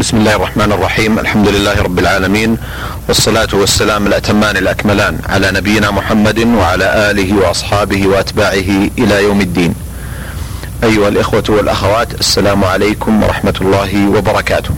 [0.00, 2.58] بسم الله الرحمن الرحيم الحمد لله رب العالمين
[3.08, 9.74] والصلاة والسلام الأتمان الأكملان على نبينا محمد وعلى آله وأصحابه وأتباعه إلى يوم الدين
[10.84, 14.70] أيها الإخوة والأخوات السلام عليكم ورحمة الله وبركاته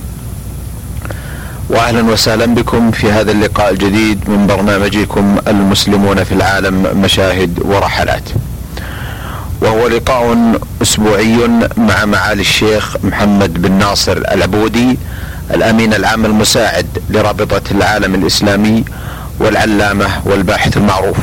[1.70, 8.23] واهلا وسهلا بكم في هذا اللقاء الجديد من برنامجكم المسلمون في العالم مشاهد ورحلات.
[9.63, 10.37] وهو لقاء
[10.83, 14.99] أسبوعي مع معالي الشيخ محمد بن ناصر العبودي
[15.55, 18.85] الأمين العام المساعد لرابطة العالم الإسلامي
[19.41, 21.17] والعلامة والباحث المعروف.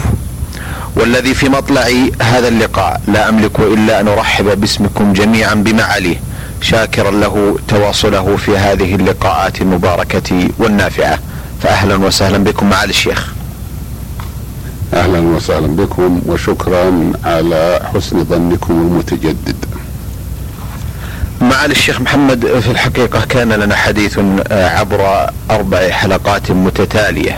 [0.96, 1.88] والذي في مطلع
[2.22, 6.18] هذا اللقاء لا أملك إلا أن أرحب باسمكم جميعا بمعاليه
[6.62, 11.20] شاكرا له تواصله في هذه اللقاءات المباركة والنافعة
[11.64, 13.34] فاهلا وسهلا بكم معالي الشيخ.
[14.94, 19.56] أهلا وسهلا بكم وشكرا على حسن ظنكم المتجدد.
[21.42, 24.20] معالي الشيخ محمد في الحقيقة كان لنا حديث
[24.52, 27.38] عبر أربع حلقات متتالية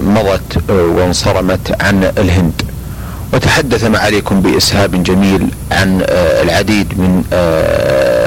[0.00, 2.62] مضت وانصرمت عن الهند
[3.32, 6.02] وتحدث معاليكم بإسهاب جميل عن
[6.42, 7.24] العديد من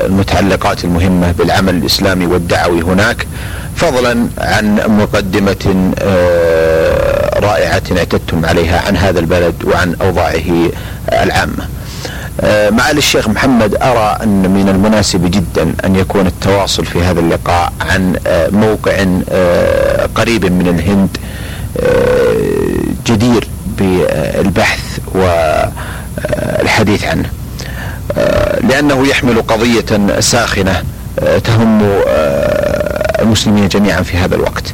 [0.06, 3.28] المتعلقات المهمة بالعمل الإسلامي والدعوي هناك
[3.76, 5.92] فضلا عن مقدمة
[7.42, 10.70] رائعه اعتدتم عليها عن هذا البلد وعن أوضاعه
[11.12, 11.68] العامة.
[12.78, 18.16] معالي الشيخ محمد أرى أن من المناسب جدا أن يكون التواصل في هذا اللقاء عن
[18.52, 19.06] موقع
[20.16, 21.18] قريب من الهند
[23.08, 27.30] جدير بالبحث والحديث عنه.
[28.70, 30.84] لأنه يحمل قضية ساخنة
[31.44, 32.02] تهم
[33.22, 34.74] المسلمين جميعا في هذا الوقت.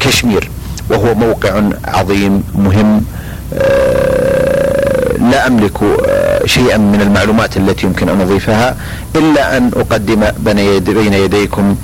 [0.00, 0.50] كشمير
[0.90, 3.04] وهو موقع عظيم مهم
[5.30, 5.78] لا أملك
[6.44, 8.76] شيئا من المعلومات التي يمكن أن أضيفها
[9.16, 11.76] إلا أن أقدم بين يديكم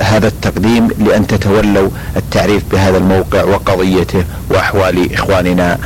[0.00, 5.78] هذا التقديم لأن تتولوا التعريف بهذا الموقع وقضيته وأحوال إخواننا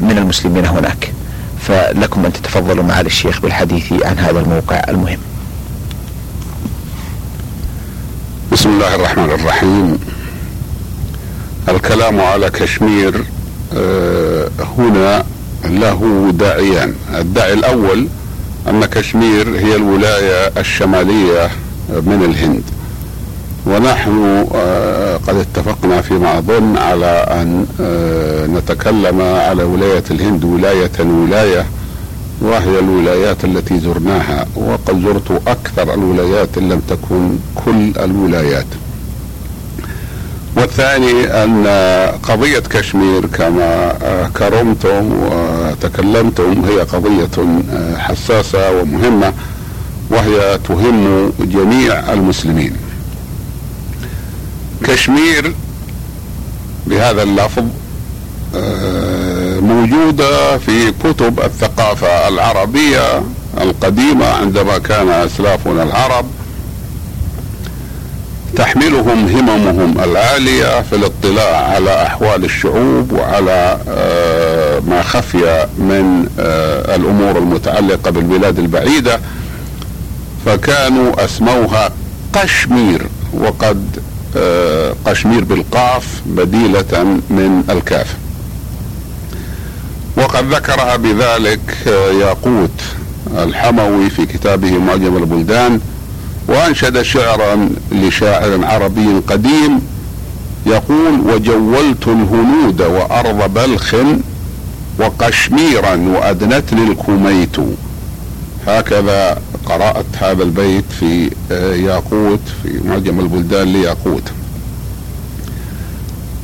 [0.00, 1.12] من المسلمين هناك.
[1.60, 5.18] فلكم أن تتفضلوا معالي الشيخ بالحديث عن هذا الموقع المهم.
[8.64, 9.98] بسم الله الرحمن الرحيم.
[11.68, 13.24] الكلام على كشمير
[14.78, 15.24] هنا
[15.64, 16.94] له داعيان.
[17.14, 18.06] الداعي الأول
[18.68, 21.50] أن كشمير هي الولاية الشمالية
[21.88, 22.62] من الهند.
[23.66, 24.44] ونحن
[25.28, 27.66] قد اتفقنا فيما أظن على أن
[28.56, 31.66] نتكلم على ولاية الهند ولاية ولاية
[32.44, 38.66] وهي الولايات التي زرناها وقد زرت أكثر الولايات إن لم تكن كل الولايات.
[40.56, 41.66] والثاني أن
[42.22, 43.92] قضية كشمير كما
[44.36, 47.36] كرمتم وتكلمتم هي قضية
[47.96, 49.32] حساسة ومهمة
[50.10, 52.76] وهي تهم جميع المسلمين.
[54.84, 55.54] كشمير
[56.86, 57.64] بهذا اللفظ
[59.64, 63.22] موجودة في كتب الثقافة العربية
[63.60, 66.26] القديمة عندما كان أسلافنا العرب
[68.56, 73.78] تحملهم هممهم العالية في الاطلاع على أحوال الشعوب وعلى
[74.88, 76.28] ما خفي من
[76.94, 79.20] الأمور المتعلقة بالبلاد البعيدة.
[80.46, 81.90] فكانوا أسموها
[82.32, 84.00] قشمير وقد
[85.06, 88.16] قشمير بالقاف بديلة من الكاف
[90.16, 91.60] وقد ذكرها بذلك
[92.20, 92.70] ياقوت
[93.38, 95.80] الحموي في كتابه معجم البلدان
[96.48, 99.80] وأنشد شعرا لشاعر عربي قديم
[100.66, 103.94] يقول وجولت الهنود وأرض بلخ
[104.98, 107.56] وقشميرا وادنتني الكميت
[108.66, 111.30] هكذا قرأت هذا البيت في
[111.86, 114.22] ياقوت في معجم البلدان لياقوت.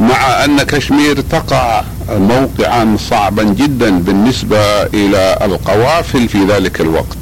[0.01, 7.17] مع أن كشمير تقع موقعا صعبا جدا بالنسبة إلى القوافل في ذلك الوقت.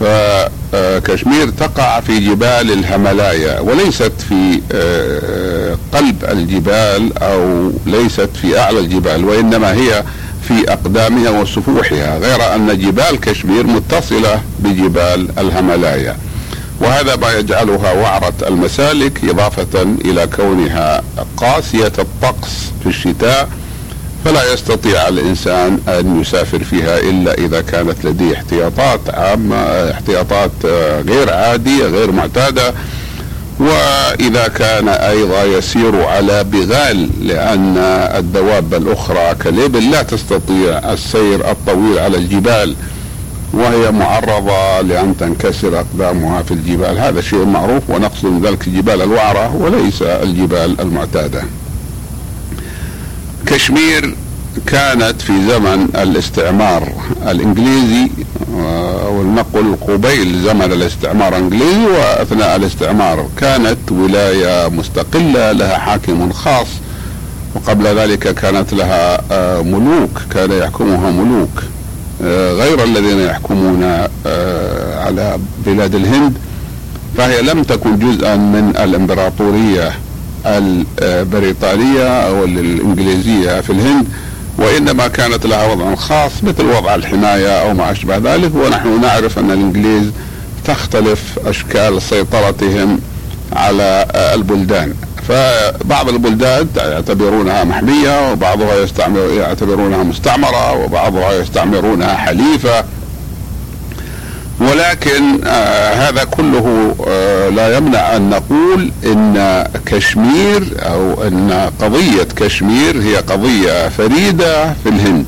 [0.00, 4.60] فكشمير تقع في جبال الهملايا وليست في
[5.92, 10.04] قلب الجبال أو ليست في أعلى الجبال وإنما هي
[10.48, 16.16] في أقدامها وسفوحها غير أن جبال كشمير متصلة بجبال الهملايا.
[16.84, 21.02] وهذا ما يجعلها وعرة المسالك إضافة إلى كونها
[21.36, 22.50] قاسية الطقس
[22.82, 23.48] في الشتاء
[24.24, 29.56] فلا يستطيع الإنسان أن يسافر فيها إلا إذا كانت لديه احتياطات عامة
[29.90, 30.50] احتياطات
[31.08, 32.74] غير عادية غير معتادة.
[33.60, 37.78] وإذا كان أيضا يسير على بغال لأن
[38.18, 42.74] الدواب الأخرى كالابل لا تستطيع السير الطويل على الجبال.
[43.54, 46.98] وهي معرضة لأن تنكسر أقدامها في الجبال.
[46.98, 51.42] هذا شيء معروف ونقصد ذلك الجبال الوعرة وليس الجبال المعتادة.
[53.46, 54.14] كشمير
[54.66, 56.92] كانت في زمن الاستعمار
[57.28, 58.10] الإنجليزي
[59.06, 66.66] أو لنقل قبيل زمن الاستعمار الإنجليزي وأثناء الاستعمار كانت ولاية مستقلة لها حاكم خاص
[67.54, 71.50] وقبل ذلك كانت لها آه، ملوك كان يحكمها ملوك.
[71.58, 71.83] آه،
[72.52, 73.82] غير الذين يحكمون
[74.26, 76.38] آه، على بلاد الهند
[77.16, 79.92] فهي لم تكن جزءا من الإمبراطورية
[80.46, 84.06] البريطانية أو الإنجليزية في الهند
[84.58, 89.50] وإنما كانت لها وضع خاص مثل وضع الحماية أو ما أشبه ذلك ونحن نعرف أن
[89.50, 90.10] الإنجليز
[90.64, 93.00] تختلف أشكال سيطرتهم
[93.52, 94.94] على البلدان.
[95.28, 98.74] فبعض البلدان يعتبرونها محمية وبعضها
[99.36, 102.84] يعتبرونها مستعمرة وبعضها يستعمرونها حليفة.
[104.60, 113.02] ولكن آه هذا كله آه لا يمنع أن نقول إن كشمير أو إن قضية كشمير
[113.02, 115.26] هي قضية فريدة في الهند.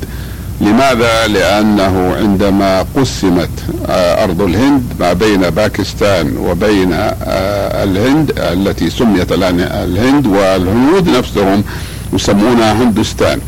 [0.61, 3.49] لماذا؟ لأنه عندما قسمت
[3.89, 11.63] آه أرض الهند ما بين باكستان وبين آه الهند التي سميت الآن الهند والهنود نفسهم
[12.13, 13.39] يسمونها هندوستان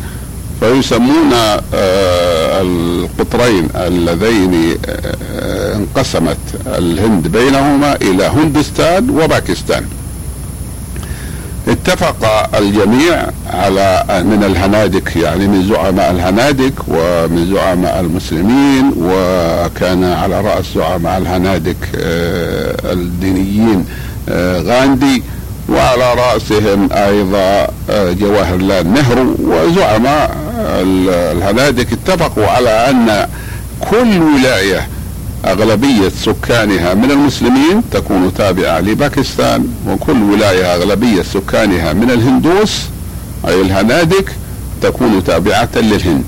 [0.59, 4.75] فيسمون آه القطرين اللذين
[5.75, 9.85] انقسمت الهند بينهما إلى هندستان وباكستان
[11.69, 20.65] اتفق الجميع على من الهنادك يعني من زعماء الهنادك ومن زعماء المسلمين وكان على رأس
[20.75, 23.85] زعماء الهنادك آه الدينيين
[24.69, 25.23] غاندي
[25.69, 30.37] وعلى رأسهم أيضا جواهر لال نهرو وزعماء
[31.31, 31.87] الهنادك.
[31.93, 33.27] اتفقوا على أن
[33.91, 34.87] كل ولاية
[35.51, 42.81] أغلبية سكانها من المسلمين تكون تابعة لباكستان وكل ولاية أغلبية سكانها من الهندوس
[43.47, 44.31] أي الهنادك
[44.81, 46.23] تكون تابعة للهند.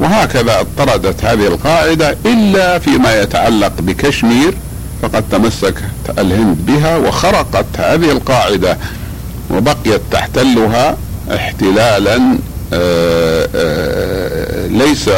[0.00, 4.54] وهكذا اضطردت هذه القاعدة إلا فيما يتعلق بكشمير
[5.02, 5.74] فقد تمسك
[6.18, 8.78] الهند بها وخرقت هذه القاعدة
[9.50, 10.96] وبقيت تحتلها
[11.34, 12.16] احتلالا
[12.72, 15.10] آآ آآ ليس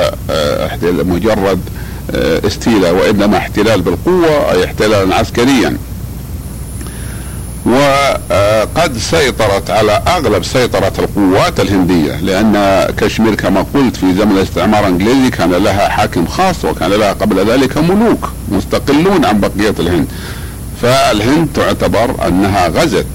[0.82, 1.60] مجرد
[2.14, 5.76] استيلاء وإنما احتلال بالقوة أي احتلالا عسكريا.
[7.66, 15.30] وقد سيطرت على أغلب سيطرة القوات الهندية لأن كشمير كما قلت في زمن الاستعمار الإنجليزي
[15.30, 20.06] كان لها حاكم خاص وكان لها قبل ذلك ملوك مستقلون عن بقية الهند.
[20.82, 23.06] فالهند تعتبر أنها غزت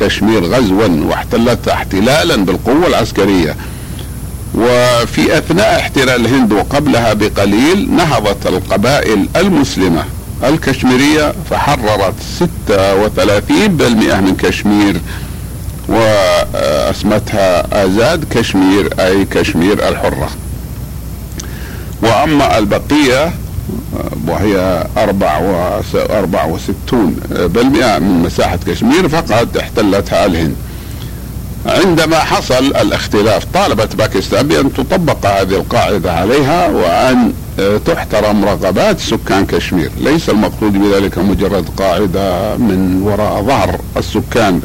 [0.00, 3.56] كشمير غزوا واحتلتها احتلالا بالقوة العسكرية.
[4.54, 10.04] وفي أثناء احتلال الهند وقبلها بقليل نهضت القبائل المسلمة
[10.44, 12.72] الكشميرية فحررت 36%
[13.50, 14.96] من كشمير
[15.88, 20.30] وأسمتها آزاد كشمير أي كشمير الحرة.
[22.02, 23.32] وأما البقية
[24.26, 25.40] وهي أربع
[25.94, 30.56] أربع وستون بالمئة من مساحة كشمير فقد احتلتها الهند
[31.66, 37.32] عندما حصل الاختلاف طالبت باكستان بأن تطبق هذه القاعدة عليها وأن
[37.86, 39.90] تحترم رغبات سكان كشمير.
[40.00, 44.60] ليس المقصود بذلك مجرد قاعدة من وراء ظهر السكان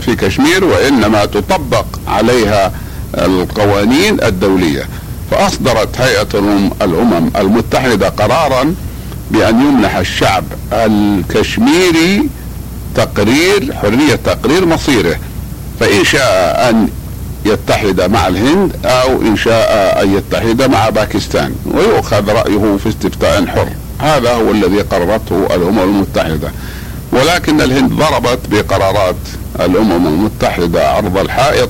[0.00, 2.72] في كشمير وإنما تطبق عليها
[3.14, 4.88] القوانين الدولية.
[5.30, 6.28] فأصدرت هيئة
[6.82, 8.74] الأمم المتحدة قرارا
[9.30, 12.28] بأن يمنح الشعب الكشميري
[12.94, 15.16] تقرير حرية تقرير مصيره.
[15.80, 16.88] فإن شاء أن
[17.44, 23.68] يتحد مع الهند أو إن شاء أن يتحد مع باكستان ويؤخذ رأيه في استفتاء حر.
[23.98, 26.50] هذا هو الذي قررته الأمم المتحدة.
[27.12, 29.16] ولكن الهند ضربت بقرارات
[29.60, 31.68] الأمم المتحدة عرض الحائط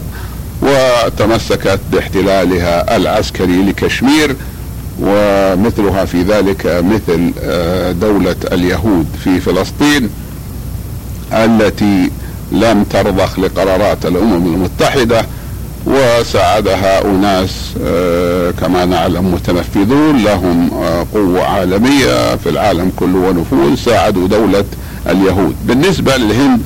[0.63, 4.37] وتمسكت باحتلالها العسكري لكشمير
[5.01, 7.33] ومثلها في ذلك مثل
[8.01, 10.11] دولة اليهود في فلسطين
[11.33, 12.11] التي
[12.53, 15.27] لم ترضخ لقرارات الأمم المتحدة
[15.87, 17.51] وساعدها أناس
[18.61, 20.71] كما نعلم متنفذون لهم
[21.15, 24.65] قوة عالمية في العالم كله ونفوذ ساعدوا دولة
[25.09, 25.55] اليهود.
[25.65, 26.61] بالنسبة للهند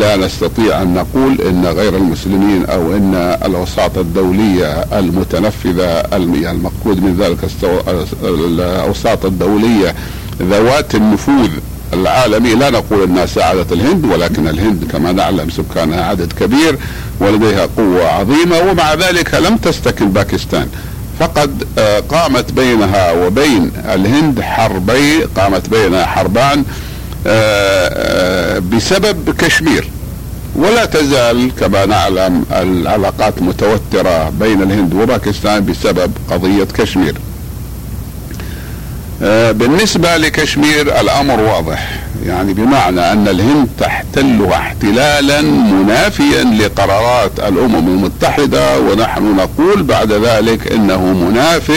[0.00, 6.00] لا نستطيع أن نقول إن غير المسلمين أو إن الاوساط الدولية المتنفذة
[6.50, 7.38] المقصود من ذلك
[8.24, 9.94] الأوساط الدولية
[10.42, 11.48] ذوات النفوذ
[11.92, 16.78] العالمي لا نقول إنها ساعدت الهند ولكن الهند كما نعلم سكانها عدد كبير
[17.20, 20.68] ولديها قوة عظيمة ومع ذلك لم تستكن باكستان.
[21.20, 26.64] فقد آه، قامت بينها وبين الهند حربي قامت بينها حربان
[27.26, 29.88] آه، بسبب كشمير.
[30.56, 37.14] ولا تزال كما نعلم العلاقات متوترة بين الهند وباكستان بسبب قضية كشمير.
[37.14, 37.29] آه،
[39.52, 42.00] بالنسبة لكشمير الأمر واضح.
[42.26, 51.04] يعني بمعنى أن الهند تحتلها احتلالا منافيا لقرارات الأمم المتحدة ونحن نقول بعد ذلك إنه
[51.04, 51.72] مناف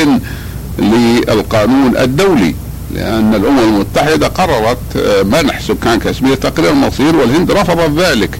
[0.79, 2.55] للقانون الدولي
[2.95, 8.39] لأن الأمم المتحدة قررت آه، منح سكان كشمير تقرير المصير والهند رفضت ذلك.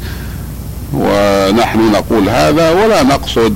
[0.93, 3.55] ونحن نقول هذا ولا نقصد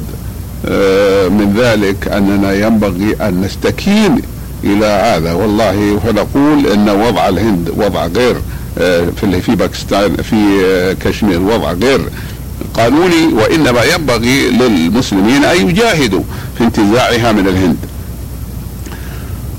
[0.65, 4.21] آه، من ذلك أننا ينبغي أن نستكين
[4.63, 8.35] إلى هذا والله فنقول إن وضع الهند وضع غير
[8.77, 12.01] آه، في في باكستان في آه، كشمير وضع غير
[12.73, 16.23] قانوني وإنما ينبغي للمسلمين أن يجاهدوا
[16.57, 17.77] في انتزاعها من الهند.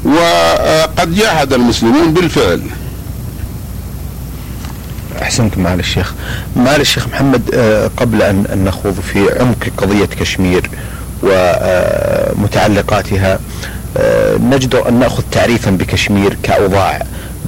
[0.04, 2.62] وقد جاهد المسلمون بالفعل.
[5.22, 6.14] احسنت معالي الشيخ.
[6.56, 10.70] معالي الشيخ محمد آه، قبل أن نخوض في عمق قضية كشمير
[11.22, 13.38] ومتعلقاتها
[13.96, 17.02] آه، نجدر أن نأخذ تعريفا بكشمير كأوضاع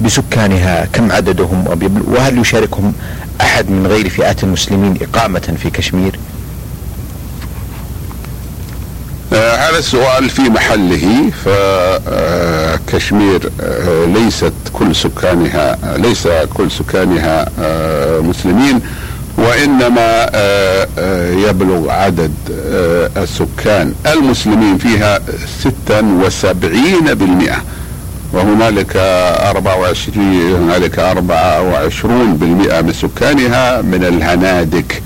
[0.05, 1.65] بسكانها كم عددهم
[2.07, 2.93] وهل يشاركهم
[3.41, 6.19] أحد من غير فئات المسلمين إقامة في كشمير؟
[9.33, 11.31] آه هذا السؤال في محله
[12.85, 18.81] فكشمير آه ليست كل سكانها ليس كل سكانها آه مسلمين.
[19.37, 25.19] وإنما آه، آه، يبلغ عدد آه، السكان المسلمين فيها
[25.59, 27.63] ستا وسبعين بالمئة.
[28.33, 28.91] وهنالك
[29.49, 35.01] أربعة وعشرين هنالك أربعة وعشرون بالمئة من سكانها من الهنادك.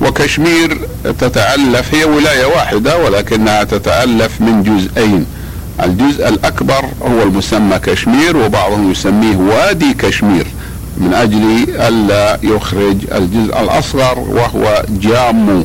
[0.00, 0.78] وكشمير
[1.20, 5.26] تتألف هي ولاية واحدة ولكنها تتألف من جزئين.
[5.82, 10.46] الجزء الأكبر هو المسمى كشمير وبعضهم يسميه وادي كشمير.
[10.98, 15.64] من أجل ألا يخرج الجزء الأصغر وهو جامو.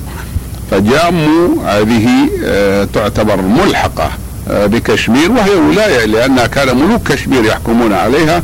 [0.71, 2.07] فجامو هذه
[2.45, 4.11] آه، تعتبر ملحقة
[4.49, 8.41] آه، بكشمير وهي ولاية لأنها كان ملوك كشمير يحكمون عليها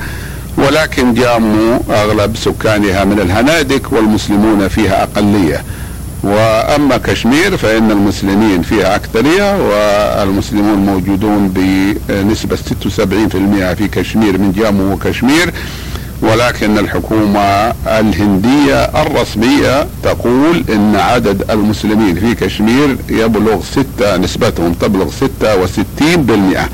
[0.57, 5.63] ولكن جامو أغلب سكانها من الهنادك والمسلمون فيها أقلية.
[6.23, 15.53] وأما كشمير فإن المسلمين فيها أكثرية والمسلمون موجودون بنسبة 76% في كشمير من جامو وكشمير.
[16.21, 25.55] ولكن الحكومة الهندية الرسمية تقول إن عدد المسلمين في كشمير يبلغ ستة نسبتهم تبلغ ستة
[25.55, 26.69] وستين بالمئة.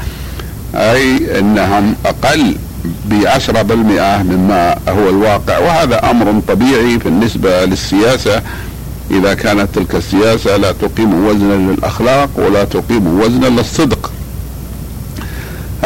[0.76, 2.56] أي إنهم أقل
[3.06, 5.58] بعشرة بالمئة مما هو الواقع.
[5.58, 8.42] وهذا أمر طبيعي بالنسبة للسياسة.
[9.12, 14.12] إذا كانت تلك السياسة لا تقيم وزنا للأخلاق ولا تقيم وزنا للصدق.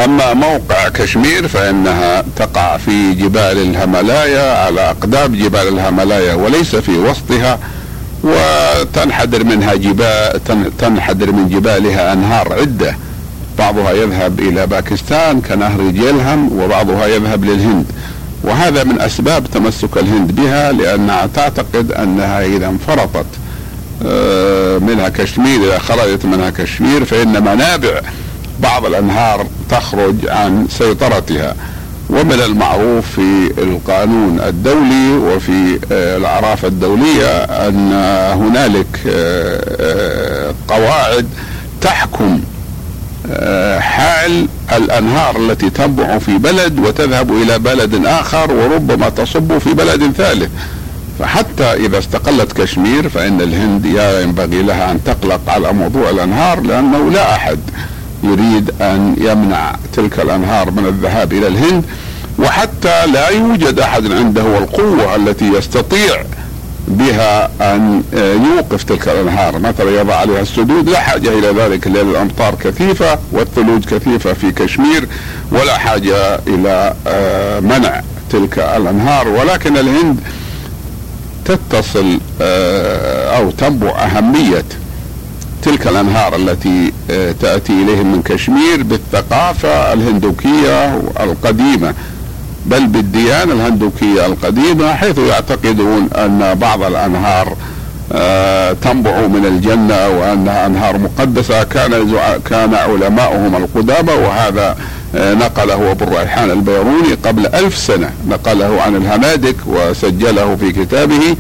[0.06, 7.60] أما موقع كشمير فإنها تقع في جبال الهملايا على أقدام جبال الهملايا وليس في وسطها
[8.24, 10.42] وتنحدر منها جبال
[10.80, 12.96] تنحدر من جبالها أنهار عدة.
[13.60, 17.86] بعضها يذهب إلى باكستان كنهر جيلهم وبعضها يذهب للهند.
[18.44, 23.26] وهذا من أسباب تمسك الهند بها لانها تعتقد أنها إذا انفرطت
[24.06, 28.02] آه، منها كشمير إذا خرجت منها كشمير فإن منابع
[28.60, 31.56] بعض الأنهار تخرج عن سيطرتها.
[32.10, 37.92] ومن المعروف في القانون الدولي وفي آه، الأعراف الدولية أن
[38.42, 41.28] هنالك آه، آه، قواعد
[41.82, 42.42] تحكم
[43.80, 50.50] حال الأنهار التي تنبع في بلد وتذهب إلى بلد آخر وربما تصب في بلد ثالث.
[51.20, 57.36] فحتى إذا استقلت كشمير فإن الهند ينبغي لها أن تقلق على موضوع الأنهار لأنه لا
[57.36, 57.60] أحد
[58.24, 61.84] يريد أن يمنع تلك الأنهار من الذهاب إلى الهند
[62.40, 66.24] وحتى لا يوجد أحد عنده القوة التي يستطيع
[66.88, 68.04] بها أن
[68.56, 69.60] يوقف تلك الأنهار.
[69.60, 75.08] مثلا يضع عليها السدود لا حاجة إلى ذلك لأن الأمطار كثيفة والثلوج كثيفة في كشمير
[75.52, 79.28] ولا حاجة إلى آه، منع تلك الأنهار.
[79.28, 80.20] ولكن الهند
[81.46, 84.66] تتصل آه، أو تنبع أهمية
[85.64, 91.94] تلك الأنهار التي آه، تأتي إليهم من كشمير بالثقافة الهندوكية القديمة.
[92.66, 97.56] بل بالديانة الهندوكية القديمة حيث يعتقدون أن بعض الأنهار
[98.12, 101.92] آه، تنبع من الجنة وانها أنهار مقدسة كان
[102.46, 104.14] كان علماؤهم القدامى.
[104.14, 104.78] وهذا
[105.16, 108.10] آه، نقله أبو الريحان البيروني قبل ألف سنة.
[108.28, 111.36] نقله عن الهنادك وسجله في كتابه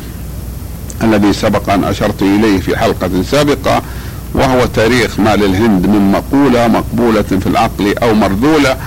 [1.03, 3.81] الذي سبق أن أشرت إليه في حلقة سابقة.
[4.33, 8.77] وهو تاريخ ما للهند من مقولة مقبولة في العقل أو مرذولة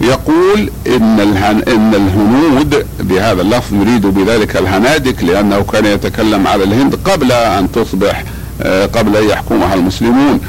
[0.00, 6.94] يقول إن, الهن إن الهنود بهذا اللفظ يريد بذلك الهنادك لأنه كان يتكلم على الهند
[7.04, 8.24] قبل أن تصبح
[8.62, 10.40] آه، قبل أن يحكمها المسلمون.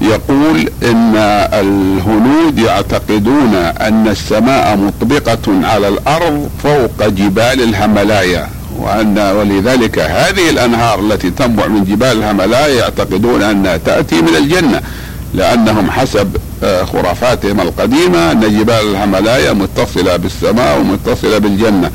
[0.00, 1.16] يقول إن
[1.52, 8.48] الهنود يعتقدون أن السماء مطبقة على الأرض فوق جبال الهملايا.
[8.78, 14.80] وان ولذلك هذه الأنهار التي تنبع من جبال الهملايا يعتقدون أنها تأتي من الجنة
[15.34, 21.90] لأنهم حسب آه، خرافاتهم القديمة أن جبال الهملايا متصلة بالسماء ومتصلة بالجنة.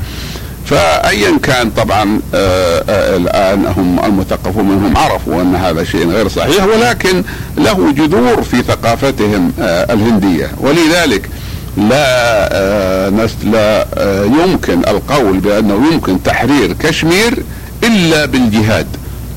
[0.66, 6.64] فايا كان طبعا آه، آه، الآن هم المثقفون منهم عرفوا أن هذا شيء غير صحيح
[6.64, 7.24] ولكن
[7.56, 10.50] له جذور في ثقافتهم الهندية.
[10.60, 11.30] ولذلك
[11.76, 13.10] لا
[13.44, 13.86] لا
[14.24, 17.42] يمكن القول بأنه يمكن تحرير كشمير
[17.84, 18.86] إلا بالجهاد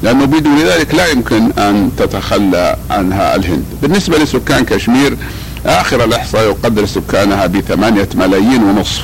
[0.03, 3.63] لأنه بدون ذلك لا يمكن أن تتخلى عنها الهند.
[3.81, 5.17] بالنسبة لسكان كشمير
[5.65, 9.03] آخر الإحصاء يقدر سكانها بثمانية ملايين ونصف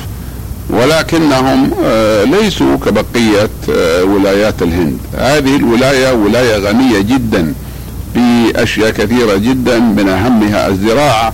[0.70, 4.98] ولكنهم آه، ليسوا كبقية آه، ولايات الهند.
[5.18, 7.54] هذه الولاية ولاية غنية جدا
[8.14, 11.32] بأشياء كثيرة جدا من أهمها الزراعة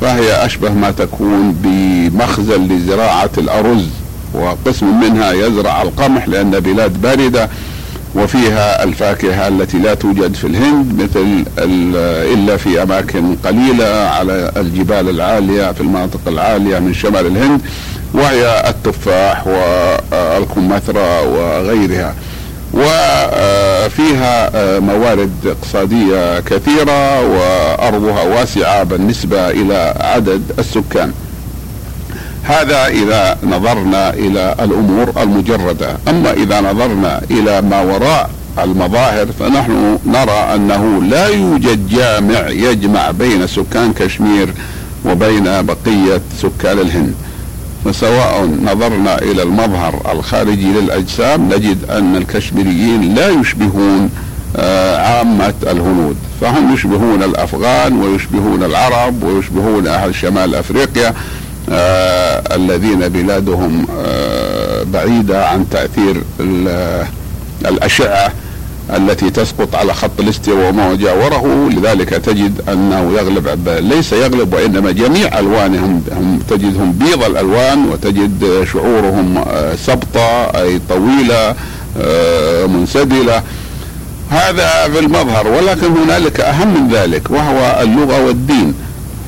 [0.00, 3.86] فهي أشبه ما تكون بمخزن لزراعة الأرز
[4.34, 7.48] وقسم منها يزرع القمح لأن بلاد باردة
[8.14, 11.44] وفيها الفاكهة التي لا توجد في الهند مثل
[12.34, 17.60] إلا في أماكن قليلة على الجبال العالية في المناطق العالية من شمال الهند
[18.14, 22.14] وهي التفاح والكمثرى وغيرها.
[22.74, 31.12] وفيها موارد اقتصادية كثيرة وأرضها واسعة بالنسبة إلى عدد السكان.
[32.42, 35.96] هذا إذا نظرنا إلى الأمور المجردة.
[36.08, 43.46] أما إذا نظرنا إلى ما وراء المظاهر فنحن نرى أنه لا يوجد جامع يجمع بين
[43.46, 44.54] سكان كشمير
[45.04, 47.14] وبين بقية سكان الهند.
[47.84, 54.10] فسواء نظرنا إلى المظهر الخارجي للأجسام نجد أن الكشميريين لا يشبهون
[54.56, 56.16] آه، عامة الهنود.
[56.40, 61.14] فهم يشبهون الأفغان ويشبهون العرب ويشبهون أهل شمال أفريقيا
[61.70, 66.22] آه الذين بلادهم آه بعيدة عن تأثير
[67.66, 68.32] الأشعة
[68.96, 75.38] التي تسقط على خط الاستواء وما جاوره لذلك تجد أنه يغلب ليس يغلب وإنما جميع
[75.38, 80.20] ألوانهم هم تجدهم بيض الألوان وتجد شعورهم آه سبطة
[80.60, 81.54] أي طويلة
[82.00, 83.42] آه منسدلة.
[84.30, 88.74] هذا في المظهر ولكن هنالك أهم من ذلك وهو اللغة والدين.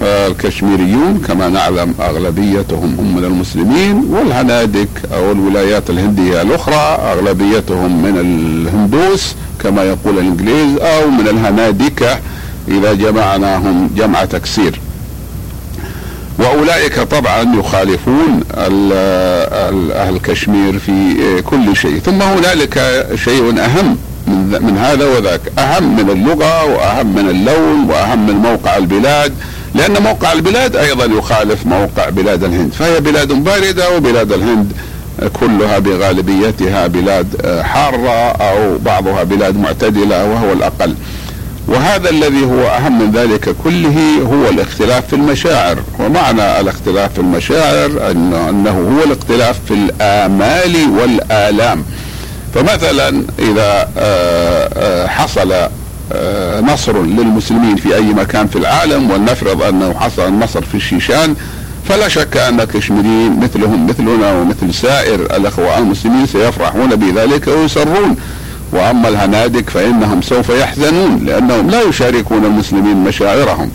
[0.02, 9.34] الكشميريون كما نعلم أغلبيتهم هم من المسلمين والهنادك أو الولايات الهندية الأخرى أغلبيتهم من الهندوس
[9.62, 12.18] كما يقول الإنجليز أو من الهنادكه
[12.68, 14.80] إذا جمعناهم جمع تكسير.
[16.38, 18.40] وأولئك طبعا يخالفون
[19.92, 21.98] أهل كشمير في كل شيء.
[21.98, 23.96] ثم هنالك شيء أهم
[24.62, 25.40] من هذا وذاك.
[25.58, 29.34] أهم من اللغة وأهم من اللون وأهم من موقع البلاد.
[29.74, 32.72] لأن موقع البلاد أيضا يخالف موقع بلاد الهند.
[32.72, 34.72] فهي بلاد باردة وبلاد الهند
[35.40, 40.94] كلها بغالبيتها بلاد حارة أو بعضها بلاد معتدلة وهو الأقل.
[41.68, 45.78] وهذا الذي هو أهم من ذلك كله هو الاختلاف في المشاعر.
[45.98, 48.10] ومعنى الاختلاف في المشاعر
[48.50, 51.84] أنه هو الاختلاف في الآمال والآلام.
[52.54, 55.70] فمثلا إذا آه، آه، حصل آه،
[56.62, 61.34] نصر للمسلمين في أي مكان في العالم ولنفرض أنه حصل النصر في الشيشان
[61.88, 68.16] فلا شك أن الكشميريين مثلهم مثلنا ومثل سائر الأخوة المسلمين سيفرحون بذلك ويسرون
[68.72, 73.70] وأما الهنادك فإنهم سوف يحزنون لأنهم لا يشاركون المسلمين مشاعرهم.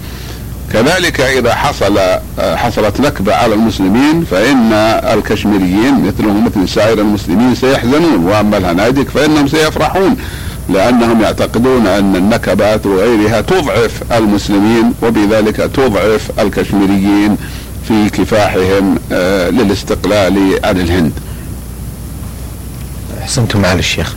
[0.73, 4.73] كذلك إذا حصل آه، حصلت نكبة على المسلمين فإن
[5.13, 8.25] الكشميريين مثلهم مثل سائر المسلمين سيحزنون.
[8.25, 10.17] وأما الهنادك فإنهم سيفرحون.
[10.69, 17.38] لأنهم يعتقدون أن النكبات وغيرها تضعف المسلمين وبذلك تضعف الكشميريين
[17.88, 21.12] في كفاحهم آه، للاستقلال عن الهند.
[23.21, 24.15] أحسنتم معالي الشيخ.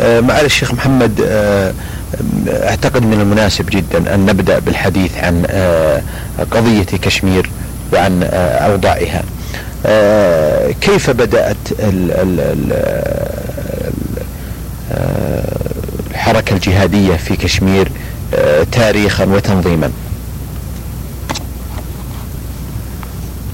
[0.00, 1.72] آه، معالي الشيخ محمد آه،
[2.48, 5.42] أعتقد من المناسب جدا أن نبدأ بالحديث عن
[6.50, 7.50] قضية كشمير
[7.92, 9.22] وعن أوضاعها.
[10.80, 12.86] كيف بدأت ال ال ال
[16.26, 17.90] الحركة الجهادية في كشمير
[18.34, 19.90] آه، تاريخا وتنظيما.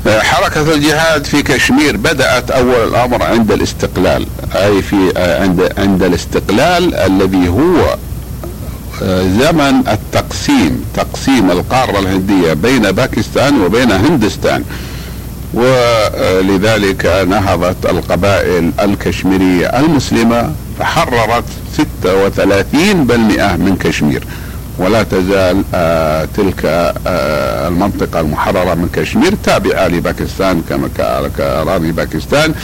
[0.06, 6.94] حركة الجهاد في كشمير بدأت أول الأمر عند الاستقلال أي في آه، عند عند الاستقلال
[6.94, 7.96] الذي هو
[9.40, 14.64] زمن التقسيم تقسيم القارة الهندية بين باكستان وبين هندستان.
[15.54, 21.44] ولذلك نهضت القبائل الكشميرية المسلمة فحررت
[21.76, 24.24] 36 بالمئة من كشمير.
[24.78, 26.64] ولا تزال آه تلك
[27.06, 30.88] آه المنطقة المحررة من كشمير تابعة لباكستان كما
[31.38, 32.54] كأراضي باكستان.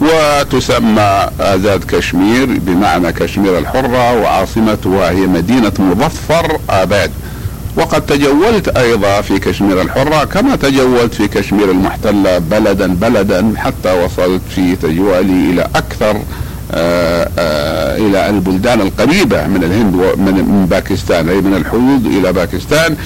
[0.00, 7.10] وتسمى آزاد كشمير بمعنى كشمير الحرة وعاصمتها هي مدينة مظفر آباد.
[7.76, 14.42] وقد تجولت أيضا في كشمير الحرة كما تجولت في كشمير المحتلة بلدا بلدا حتى وصلت
[14.54, 16.16] في تجوالي إلى أكثر
[16.74, 22.96] آآ آآ إلى البلدان القريبة من الهند ومن باكستان أي من الحدود إلى باكستان.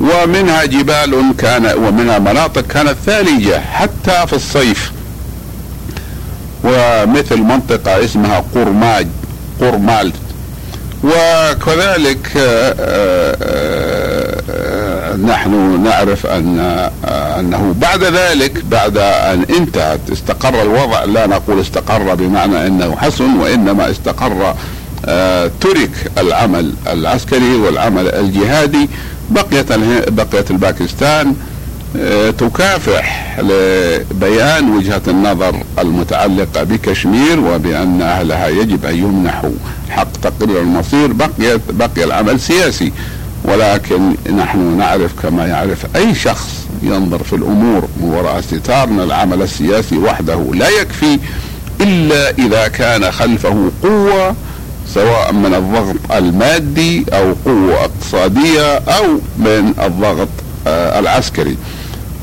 [0.00, 4.92] ومنها جبال كان ومنها مناطق كانت ثلجة حتى في الصيف.
[6.64, 9.06] ومثل منطقة اسمها قرماج
[9.60, 10.12] قرمال
[11.04, 12.28] وكذلك
[15.16, 16.58] نحن نعرف أن
[17.38, 23.90] أنه بعد ذلك بعد أن انتهت استقر الوضع لا نقول استقر بمعنى أنه حسن وإنما
[23.90, 24.54] استقر
[25.60, 28.88] ترك العمل العسكري والعمل الجهادي
[29.30, 29.72] بقيت
[30.10, 31.34] بقيت الباكستان
[32.38, 39.50] تكافح لبيان وجهة النظر المتعلقة بكشمير وبأن أهلها يجب أن يمنحوا
[39.90, 42.92] حق تقرير المصير بقي بقي العمل سياسي.
[43.52, 49.42] ولكن نحن نعرف كما يعرف أي شخص ينظر في الأمور من وراء ستار أن العمل
[49.42, 51.18] السياسي وحده لا يكفي
[51.80, 54.34] إلا إذا كان خلفه قوة
[54.94, 59.04] سواء من الضغط المادي أو قوة اقتصادية أو
[59.38, 60.28] من الضغط
[60.66, 61.56] العسكري.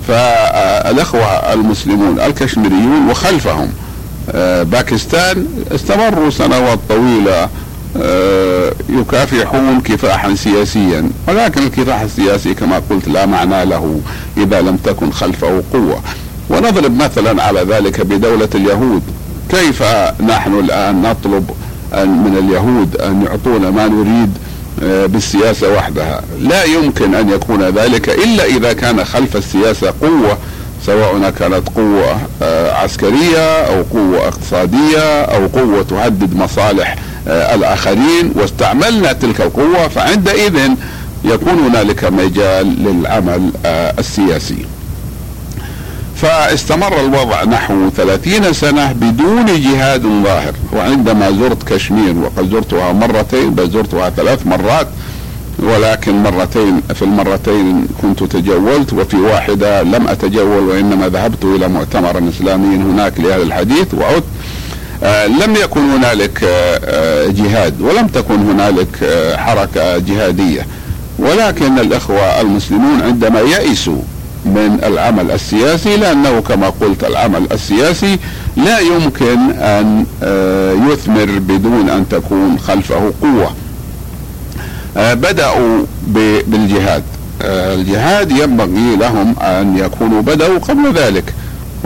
[0.07, 3.69] فالإخوة المسلمون الكشميريون وخلفهم
[4.31, 7.49] آه، باكستان استمروا سنوات طويلة آه،
[8.89, 11.09] يكافحون كفاحا سياسيا.
[11.27, 14.01] ولكن الكفاح السياسي كما قلت لا معنى له
[14.37, 16.01] إذا لم تكن خلفه قوة.
[16.49, 19.01] ونضرب مثلا على ذلك بدولة اليهود.
[19.49, 19.83] كيف
[20.21, 21.49] نحن الآن نطلب
[21.93, 24.37] من اليهود أن يعطونا ما نريد
[24.83, 30.37] آه، بالسياسة وحدها؟ لا يمكن أن يكون ذلك إلا إذا كان خلف السياسة قوة
[30.85, 39.13] سواء كانت قوة آه، عسكرية أو قوة اقتصادية أو قوة تهدد مصالح آه، الآخرين واستعملنا
[39.13, 40.59] تلك القوة فعندئذ
[41.25, 43.51] يكون هنالك مجال للعمل
[43.99, 44.65] السياسي.
[46.15, 50.53] فاستمر الوضع نحو ثلاثين سنة بدون جهاد ظاهر.
[50.73, 54.87] وعندما زرت كشمير وقد زرتها مرتين بل زرتها ثلاث مرات
[55.59, 62.75] ولكن مرتين في المرتين كنت تجولت وفي واحدة لم أتجول وإنما ذهبت إلى مؤتمر إسلامي
[62.75, 64.36] هناك لأهل الحديث وعدت آه
[65.27, 70.65] لم يكن هنالك آه, آه، جهاد ولم تكن هنالك آه حركة جهادية
[71.19, 74.01] ولكن الإخوة المسلمون عندما يئسوا
[74.45, 78.19] من العمل السياسي لأنه كما قلت العمل السياسي
[78.57, 83.51] لا يمكن أن آه، يثمر بدون أن تكون خلفه قوة.
[84.97, 85.85] آه، بدأوا
[86.47, 87.03] بالجهاد.
[87.41, 91.33] آه، الجهاد ينبغي لهم أن يكونوا بدأوا قبل ذلك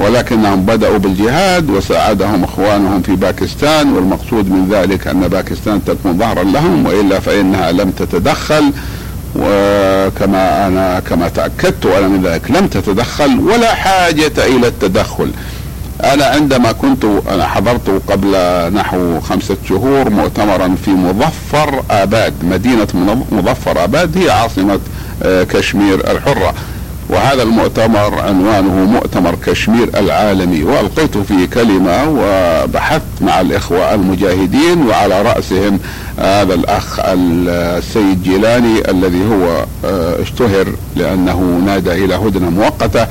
[0.02, 6.86] ولكنهم بدأوا بالجهاد وساعدهم إخوانهم في باكستان والمقصود من ذلك أن باكستان تكون ظهرا لهم
[6.86, 8.72] وإلا فإنها لم تتدخل
[9.36, 15.32] وكما أنا كما تأكدت أنا من ذلك لم تتدخل ولا حاجة إلى التدخل.
[16.04, 18.32] أنا عندما كنت أنا حضرت قبل
[18.74, 22.88] نحو خمسة شهور مؤتمرا في مظفر آباد مدينة
[23.32, 24.80] مظفر آباد هي عاصمة
[25.24, 26.54] آه، كشمير الحرة.
[27.12, 30.64] وهذا المؤتمر عنوانه مؤتمر كشمير العالمي.
[30.64, 35.80] وألقيت فيه كلمة وبحثت مع الإخوة المجاهدين وعلى رأسهم
[36.18, 43.08] هذا الأخ السيد جيلاني الذي هو آه، اشتهر لأنه نادى إلى هدنة مؤقتة.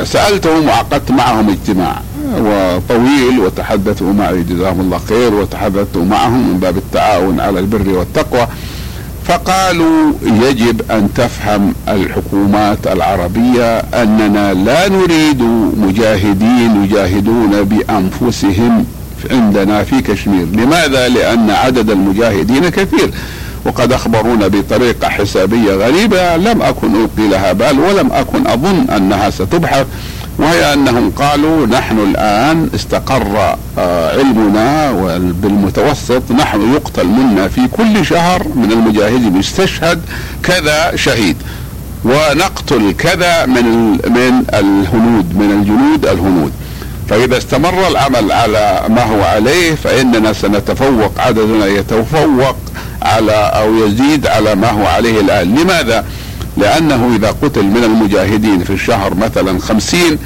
[0.00, 2.00] فسالتهم وعقدت معهم اجتماع.
[2.38, 8.46] وطويل وتحدثوا معي جزاهم الله خير وتحدثت معهم من باب التعاون على البر والتقوى.
[9.24, 15.42] فقالوا يجب أن تفهم الحكومات العربية أننا لا نريد
[15.76, 18.86] مجاهدين يجاهدون بأنفسهم
[19.30, 20.46] عندنا في كشمير.
[20.46, 23.10] لماذا؟ لأن عدد المجاهدين كثير
[23.66, 29.86] وقد أخبرونا بطريقة حسابية غريبة لم أكن ألقي لها بال ولم أكن أظن أنها ستبحث
[30.40, 38.46] وهي أنهم قالوا نحن الآن استقر آه، علمنا بالمتوسط نحن يقتل منا في كل شهر
[38.54, 40.00] من المجاهدين يستشهد
[40.42, 41.36] كذا شهيد.
[42.04, 46.52] ونقتل كذا من من الهنود من الجنود الهنود.
[47.08, 52.56] فإذا استمر العمل على ما هو عليه فإننا سنتفوق عددنا يتفوق
[53.02, 55.54] على أو يزيد على ما هو عليه الآن.
[55.54, 56.04] لماذا؟
[56.56, 60.18] لأنه إذا قتل من المجاهدين في الشهر مثلا خمسين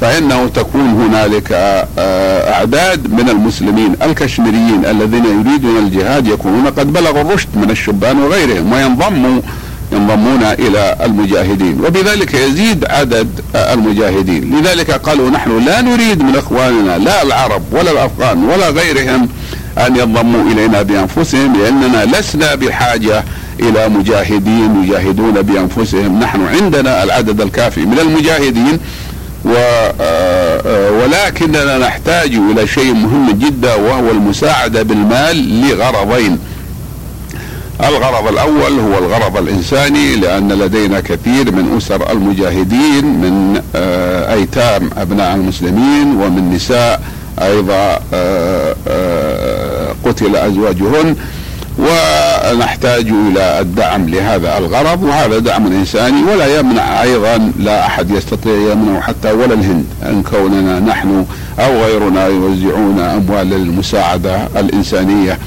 [0.00, 7.48] فإنه تكون هنالك آه، أعداد من المسلمين الكشميريين الذين يريدون الجهاد يكونون قد بلغوا الرشد
[7.54, 9.40] من الشبان وغيرهم وينضموا
[9.92, 11.80] ينضمون إلى المجاهدين.
[11.84, 14.60] وبذلك يزيد عدد المجاهدين.
[14.60, 19.28] لذلك قالوا نحن لا نريد من إخواننا لا العرب ولا الأفغان ولا غيرهم
[19.78, 23.24] أن ينضموا إلينا بأنفسهم لأننا لسنا بحاجة
[23.60, 26.20] إلى مجاهدين يجاهدون بأنفسهم.
[26.20, 28.78] نحن عندنا العدد الكافي من المجاهدين
[29.44, 29.54] و
[31.02, 36.38] ولكننا نحتاج إلى شيء مهم جدا وهو المساعدة بالمال لغرضين.
[37.80, 45.34] الغرض الأول هو الغرض الإنساني لأن لدينا كثير من أسر المجاهدين من آه، أيتام أبناء
[45.34, 47.02] المسلمين ومن نساء
[47.42, 51.16] أيضا آه، آه، قتل أزواجهن.
[51.78, 59.00] ونحتاج إلى الدعم لهذا الغرض وهذا دعم إنساني ولا يمنع أيضا لا أحد يستطيع يمنع
[59.00, 61.26] حتى ولا الهند إن كوننا نحن
[61.58, 65.38] أو غيرنا يوزعون أموال للمساعده الإنسانية.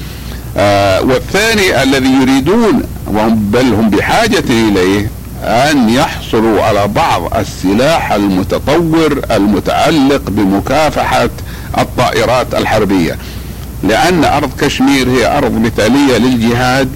[0.56, 2.82] آه والثاني الذي يريدون
[3.28, 5.10] بل هم بحاجة إليه
[5.42, 11.28] أن يحصلوا على بعض السلاح المتطور المتعلق بمكافحة
[11.78, 13.16] الطائرات الحربية.
[13.88, 16.88] لأن أرض كشمير هي أرض مثالية للجهاد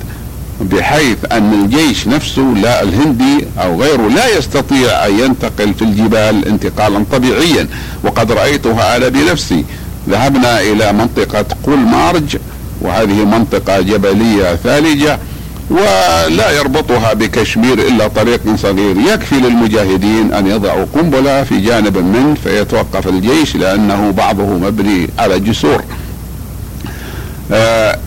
[0.61, 7.05] بحيث أن الجيش نفسه لا الهندي أو غيره لا يستطيع أن ينتقل في الجبال انتقالا
[7.12, 7.68] طبيعيا.
[8.05, 9.64] وقد رأيتها أنا بنفسي.
[10.09, 12.37] ذهبنا إلى منطقة قول مارج
[12.81, 15.18] وهذه منطقة جبلية ثالجة
[15.70, 18.96] ولا يربطها بكشمير إلا طريق صغير.
[18.96, 25.85] يكفي للمجاهدين أن يضعوا قنبلة في جانب منه فيتوقف الجيش لأنه بعضه مبني على جسور.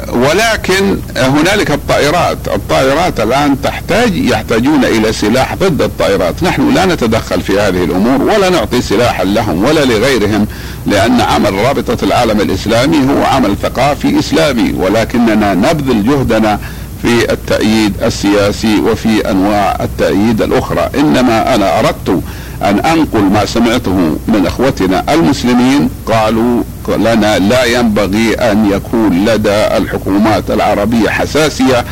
[0.09, 6.43] ولكن هنالك الطائرات الطائرات الآن تحتاج يحتاجون إلى سلاح ضد الطائرات.
[6.43, 10.47] نحن لا نتدخل في هذه الأمور ولا نعطي سلاحا لهم ولا لغيرهم
[10.85, 16.59] لأن عمل رابطة العالم الإسلامي هو عمل ثقافي إسلامي ولكننا نبذل جهدنا
[17.01, 20.89] في التأييد السياسي وفي أنواع التأييد الأخرى.
[20.95, 22.21] إنما أنا أردت
[22.63, 30.51] أن أنقل ما سمعته من إخوتنا المسلمين قالوا لنا لا ينبغي أن يكون لدى الحكومات
[30.51, 31.85] العربية حساسية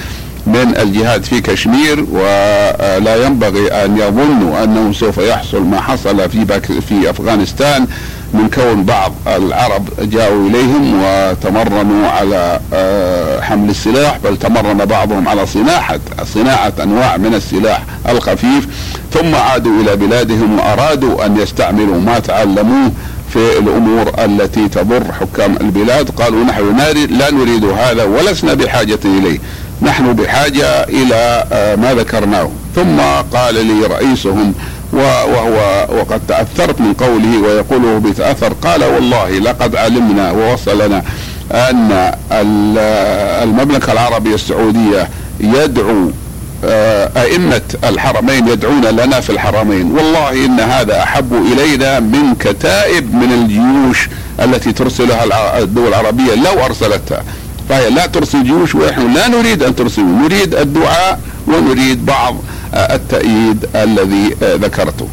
[0.48, 7.10] من الجهاد في كشمير ولا ينبغي أن يظنوا أنه سوف يحصل ما حصل في في
[7.10, 7.88] أفغانستان
[8.34, 15.46] من كون بعض العرب جاءوا إليهم وتمرنوا على آه، حمل السلاح بل تمرن بعضهم على
[15.46, 16.00] صناعه
[16.34, 18.68] صناعة أنواع من السلاح الخفيف.
[19.14, 22.92] ثم عادوا إلى بلادهم وارادوا أن يستعملوا ما تعلموه
[23.34, 26.10] في الأمور التي تضر حكام البلاد.
[26.10, 26.78] قالوا نحن
[27.10, 29.40] لا نريد هذا ولسنا بحاجة إليه.
[29.82, 32.50] نحن بحاجة إلى آه، ما ذكرناه.
[32.76, 33.00] ثم
[33.34, 34.54] قال لي رئيسهم
[34.94, 41.04] وهو وقد تأثرت من قوله ويقوله بتأثر قال والله لقد علمنا ووصلنا
[41.52, 42.14] أن
[43.44, 46.12] المملكة العربية السعودية يدعو
[46.64, 49.92] أئمة الحرمين يدعون لنا في الحرمين.
[49.92, 57.24] والله إن هذا أحب إلينا من كتائب من الجيوش التي ترسلها الدول العربية لو أرسلتها.
[57.70, 60.06] فهي لا ترسل جيوش ونحن لا نريد أن ترسل.
[60.06, 62.36] نريد الدعاء ونريد بعض
[62.74, 65.08] التأييد الذي ذكرته.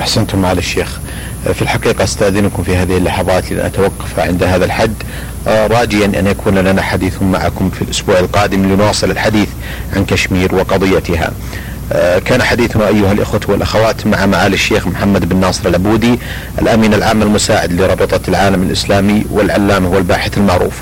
[0.00, 0.98] أحسنتم معالي الشيخ.
[1.54, 4.94] في الحقيقة أستأذنكم في هذه اللحظات لنتوقف عند هذا الحد.
[5.48, 9.48] راجيا أن يكون لنا حديث معكم في الأسبوع القادم لنواصل الحديث
[9.96, 11.32] عن كشمير وقضيتها.
[12.24, 16.18] كان حديثنا أيها الإخوة والأخوات مع معالي الشيخ محمد بن ناصر العبودي
[16.58, 20.74] الأمين العام المساعد لرابطة العالم الإسلامي والعلامة والباحث المعروف.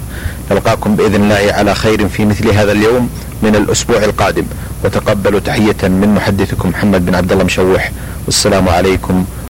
[0.51, 3.11] نلقاكم بإذن الله على خير في مثل هذا اليوم
[3.43, 4.45] من الأسبوع القادم
[4.85, 7.91] وتقبلوا تحية من محدثكم محمد بن عبد الله مشوح
[8.27, 9.25] والسلام عليكم